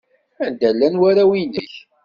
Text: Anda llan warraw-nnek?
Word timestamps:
Anda 0.45 0.69
llan 0.77 0.95
warraw-nnek? 1.01 1.73